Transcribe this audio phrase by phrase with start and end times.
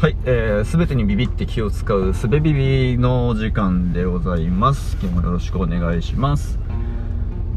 [0.00, 4.96] はい、えー、すべてにビビって気を使うすべビビの時間でございます。
[4.98, 6.58] 今日もよろしくお願いします。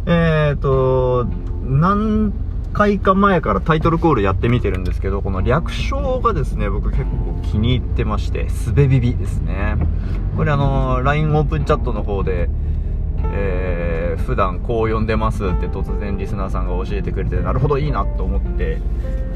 [0.05, 1.25] えーと、
[1.63, 2.33] 何
[2.73, 9.77] 回か前からタイトルコールやってみてるんですけど、この略称がですね、僕結構気に入ってまして、すべビビですね。
[10.35, 12.49] これあの、LINE オープンチャットの方で、
[13.31, 18.81] えー、普段こう呼んでますって突然リスナーさんが教えてくれて、なるほどいいなと思って、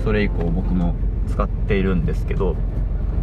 [0.04, 0.94] それ以降僕も
[1.30, 2.58] 使っているんですけど、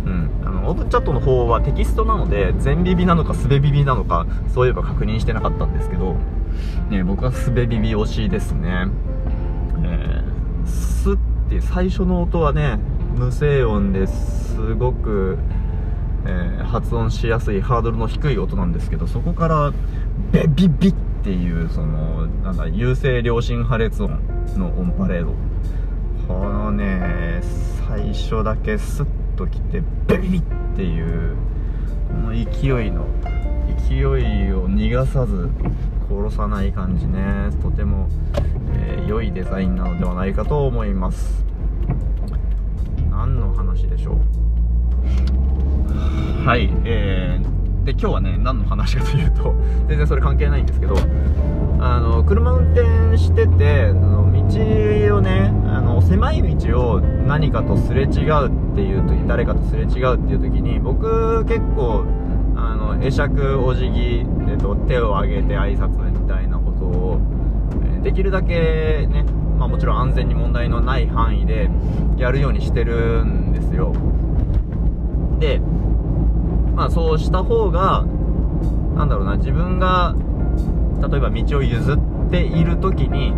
[0.07, 6.17] うん、あのオープンチャットの方はテキストなので全ビビなのかすべビビなのかそういえば確認してなかったんですけど、
[6.91, 8.89] ね、僕はすべビビ推しですね、
[9.83, 11.17] えー、スっ
[11.49, 12.79] て最初の音はね
[13.17, 15.39] 無声音ですごく、
[16.27, 19.73] えー、発音しやすいハードルの低い音なんですけどそこから
[20.33, 24.21] ベビビっていうそのなんだ優勢良心破裂音
[24.57, 25.33] のオンパレード。
[26.27, 27.43] このね
[27.87, 29.07] 最初だけスッ
[29.37, 30.43] ときてベビビっ
[30.77, 31.37] ていう
[32.09, 33.07] この勢いの
[33.89, 34.05] 勢い
[34.53, 35.51] を逃がさず
[36.09, 37.51] 殺さない感じね。
[37.63, 38.09] とても、
[38.75, 41.45] えー、良いデザインなのではないかと思います。
[43.11, 44.19] 何の話でしょう？
[46.47, 49.55] はいえー、で今日はね何の話かというと
[49.89, 50.95] 全然それ関係ないんですけど
[51.81, 53.93] あの車運転してて
[54.49, 62.05] 道をねあの狭い道を何かとすれ違うっていう時誰かとすれ違うっていう時に僕結構
[62.57, 67.21] あの会釈お辞儀、えっと、手を挙げて挨拶みたいなことを、
[67.99, 69.25] えできるだけね、
[69.59, 71.69] まあ、もちろん安全に問題のない範囲で
[72.17, 73.93] やるようにしてるんですよ。
[75.41, 75.61] で
[76.75, 78.05] まあそうした方が
[78.95, 80.15] なんだろうな自分が
[81.09, 83.33] 例えば道を譲っている時に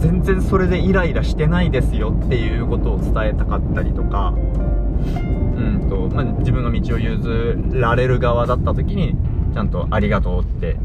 [0.00, 9.16] 全然それでイライラしてないですよっていうことを伝えたかったりとか、うんと、まあ、自分の道を譲られる側だった時に、
[9.54, 10.76] ちゃんとありがとうって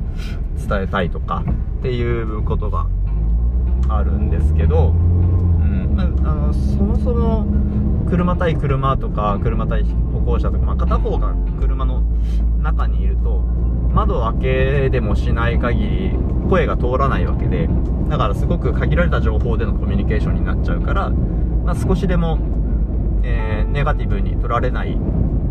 [0.67, 1.43] 伝えたいとか
[1.79, 2.87] っていうことが
[3.89, 7.45] あるんですけど、うんまあ、あのそもそも
[8.09, 12.01] 車対車とか車対歩行者とか、まあ、片方が車の
[12.61, 13.39] 中にいると
[13.93, 16.11] 窓を開けでもしない限り
[16.49, 17.69] 声が通らないわけで
[18.09, 22.39] だからすごく限られた情報でのコミュニケーションになっちゃうから、まあ、少しでも、
[23.23, 24.93] えー、ネガティブに取られない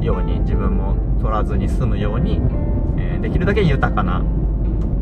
[0.01, 2.41] ように自分も取らずに済むように、
[2.99, 4.25] えー、できるだけ豊かな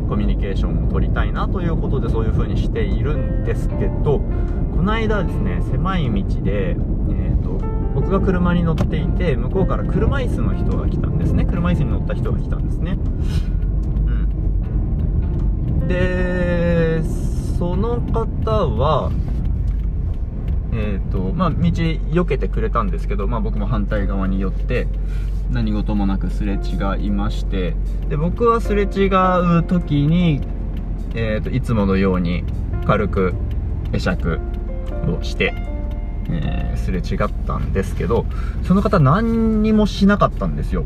[0.07, 6.75] コミュニケーションを取りたいなということでそういう風にしているんですけどこの間ですね狭い道で、
[7.09, 7.59] えーと、
[7.95, 11.45] 僕が車に乗っていて向こうから車椅子の人が来たんですね。
[11.45, 12.97] 車椅子に乗った人が来たんですね。
[15.81, 15.87] うん。
[15.87, 17.01] で
[17.57, 19.11] その方は、
[20.73, 24.87] えっ、ー、と、まあ、道避けてくれたんですけど、まあ、僕も反対側に寄って、
[25.51, 27.75] 何事もなくすれ違いまして、
[28.09, 30.41] で、僕はすれ違う時に、
[31.15, 32.43] えっ、ー、と、いつものように
[32.85, 33.33] 軽く
[33.91, 34.39] 会釈
[35.07, 35.53] をして、
[36.29, 38.25] えー、すれ違ったんですけど、
[38.63, 40.85] その方何にもしなかったんですよ。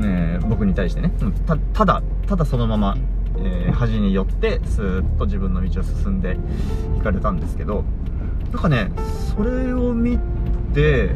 [0.00, 1.12] ね、僕に対してね。
[1.46, 2.96] た、ただ、ただそのまま
[3.38, 6.36] えー、端に寄ってスーッと自分の道を進んで
[6.96, 7.84] 行かれたんですけど
[8.52, 8.90] なんかね
[9.34, 10.18] それを見
[10.74, 11.10] て、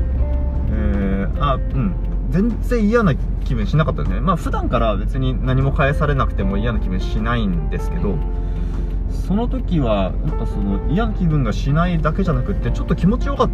[0.71, 1.95] えー、あうん
[2.31, 8.17] 全然嫌な気分しなかったですねまあ普段から別に何も返されなくても嫌な気分しないんですけど
[9.27, 13.51] その時はなんかその嫌な気分がしないだけじゃなくってちょっと気持ちよかっ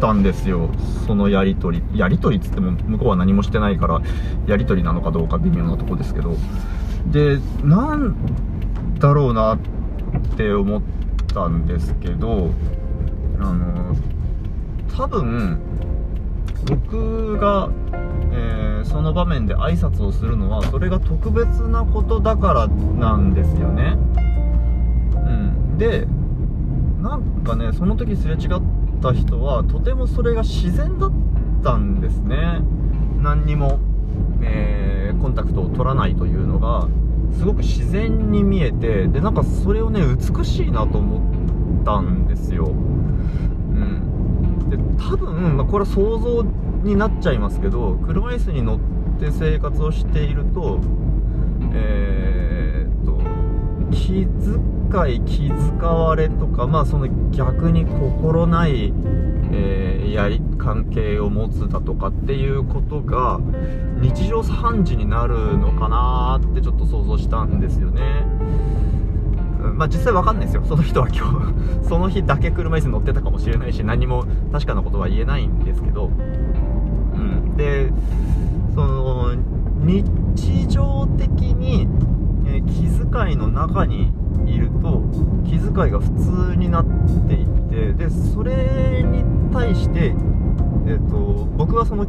[0.00, 0.70] たんですよ。
[1.06, 1.98] そのやり取り。
[1.98, 4.00] やり取りっつっても向こうは何もしてないから
[4.46, 6.36] やり取りなのかどうか微妙なとこですけど。
[7.10, 8.16] でなん
[8.98, 9.58] だろうなっ
[10.36, 10.82] て思っ
[11.32, 12.50] たんですけど
[13.38, 13.94] あの
[14.96, 15.58] 多分
[16.66, 17.70] 僕が、
[18.32, 23.96] えー、その場面で挨拶をするのはそれが特別なことだからなんですよね。
[25.78, 26.06] で
[27.02, 28.48] なんかねその時すれ違っ
[29.02, 31.12] た人はとてもそれが自然だっ
[31.62, 32.60] たんですね。
[33.22, 33.80] 何にも、
[34.42, 36.88] えーコンタクトを取らないというのが
[37.36, 46.42] すごく自然に見えてでなんかそれをね美しいなと思ったんですよ、うん、で多分、まあ、これは想像
[46.84, 48.78] になっちゃいますけど車椅子に乗っ
[49.18, 50.78] て生活をしていると
[54.90, 58.92] 遣い気遣われとかまあその逆に心ない
[59.52, 63.40] えー、やり関係を持つだとかっていうことが
[64.00, 68.02] 日常茶飯事になるのかなってちょっと想像したんですよね。
[69.74, 70.64] まあ実際わかんないですよ。
[70.66, 76.10] その人は今日 その日だけ車椅子に乗ってたかもしれないし、何も確かなことは言えないんですけど、
[77.14, 77.92] うんで
[78.74, 79.32] その
[79.78, 84.12] 日常的に、ー、気遣いの中に
[84.46, 85.02] いると
[85.44, 86.84] 気遣いが普通になっ
[87.28, 90.14] ていってでそれに対して、
[90.86, 92.06] えーと、僕はその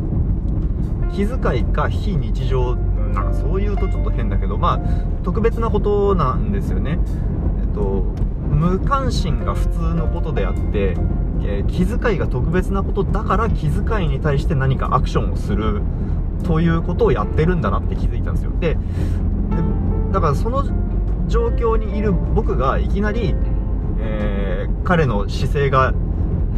[1.11, 6.99] 気遣いか非日常なんかそういうとちょっと変だけどまあ特別なことなんですよね。
[7.61, 8.03] えっ、ー、と
[8.47, 10.97] 無関心が普通のことであって、
[11.43, 15.81] え、気遣いが特別なことだから気遣いに対して何かアクションをする
[16.43, 18.77] ということをやってるんだなって気づいたんですよで
[20.11, 20.63] だからその
[21.27, 23.35] 状況にいる僕がいきなり、
[23.99, 25.93] えー、彼の姿勢が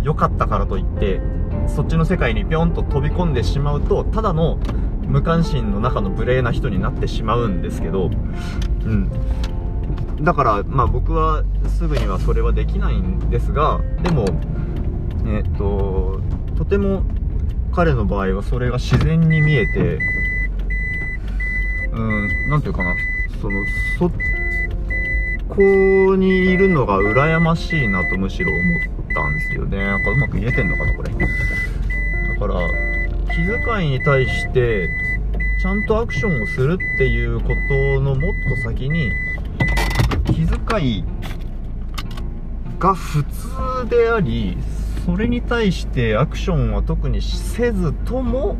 [0.01, 1.21] 良かったからといって
[1.67, 4.59] そっちの世界にピョンと飛び込んでしまうとただの
[5.05, 9.09] 無関心の中の無礼な人になってしまうんですけど、うん、
[10.21, 14.25] だからまあ僕はすぐにはそれはできないんですがでも
[15.25, 16.21] えっ、と
[16.57, 17.03] とても
[17.71, 19.99] 彼の場合はそれが自然に見えて
[21.91, 22.95] うん何ていうかな
[23.41, 23.65] その
[23.97, 24.11] そ
[25.59, 28.81] こにいるのが羨ましいなとむしろ思っ
[29.13, 29.77] たんですよね。
[29.77, 31.09] なんかうまく言えてんのかなこれ。
[31.09, 31.17] だ
[32.39, 32.69] から
[33.33, 34.89] 気遣いに対して
[35.59, 39.11] ちゃんとアクションをするっていうことのもっと先に
[40.27, 41.03] 気遣い
[42.79, 44.57] が普通であり
[45.05, 48.55] それに対してアクションは特にせずとも、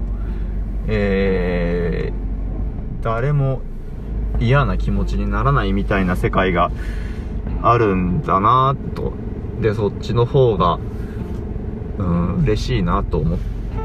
[0.88, 3.62] えー、誰も
[4.40, 6.72] 嫌な気持ちにならないみたいな世界が
[7.62, 9.14] あるんだなと。
[9.62, 10.80] でそっちの方が
[11.98, 13.40] うん嬉しいなと思っ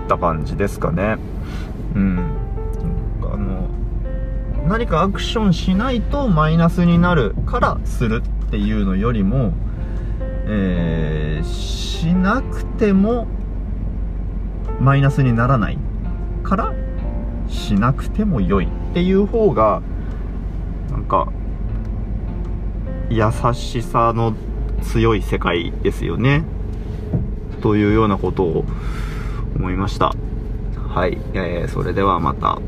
[0.08, 1.18] た感じですかね。
[1.94, 2.18] うん。
[3.22, 3.68] あの
[4.68, 9.52] 何かアクションしないとマイナスになるからするっていうのよりも
[10.46, 13.26] えー、しなくても
[14.80, 15.78] マイナスにならない
[16.42, 16.74] から
[17.48, 19.82] しなくても良いっていう方が
[21.04, 21.28] なんか
[23.10, 24.34] 優しさの
[24.82, 26.44] 強い世界ですよね。
[27.60, 28.64] というようなことを
[29.54, 30.14] 思いました。
[30.88, 32.58] はい、えー、それではまた。